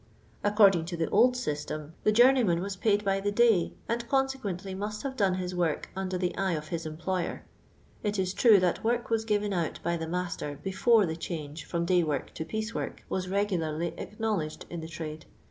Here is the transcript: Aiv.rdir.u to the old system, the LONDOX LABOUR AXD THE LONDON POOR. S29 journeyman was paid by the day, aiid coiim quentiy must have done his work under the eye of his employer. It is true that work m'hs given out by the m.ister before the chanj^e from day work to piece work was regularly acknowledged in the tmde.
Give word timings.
Aiv.rdir.u 0.43 0.83
to 0.83 0.97
the 0.97 1.09
old 1.11 1.37
system, 1.37 1.93
the 2.03 2.09
LONDOX 2.09 2.09
LABOUR 2.09 2.09
AXD 2.09 2.09
THE 2.09 2.09
LONDON 2.09 2.15
POOR. 2.15 2.15
S29 2.15 2.17
journeyman 2.17 2.61
was 2.63 2.75
paid 2.75 3.05
by 3.05 3.19
the 3.19 3.31
day, 3.31 3.73
aiid 3.87 4.07
coiim 4.07 4.41
quentiy 4.41 4.77
must 4.77 5.03
have 5.03 5.15
done 5.15 5.33
his 5.35 5.53
work 5.55 5.89
under 5.95 6.17
the 6.17 6.37
eye 6.37 6.51
of 6.53 6.67
his 6.69 6.85
employer. 6.87 7.45
It 8.01 8.17
is 8.17 8.33
true 8.33 8.59
that 8.61 8.83
work 8.83 9.07
m'hs 9.09 9.27
given 9.27 9.53
out 9.53 9.79
by 9.83 9.97
the 9.97 10.05
m.ister 10.07 10.59
before 10.63 11.05
the 11.05 11.15
chanj^e 11.15 11.61
from 11.63 11.85
day 11.85 12.01
work 12.03 12.33
to 12.33 12.43
piece 12.43 12.73
work 12.73 13.03
was 13.09 13.29
regularly 13.29 13.93
acknowledged 13.95 14.65
in 14.71 14.79
the 14.81 14.87
tmde. 14.87 15.25